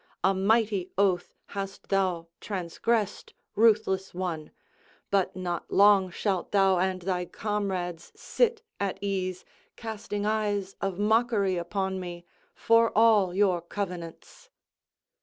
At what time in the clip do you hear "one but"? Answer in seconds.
4.15-5.35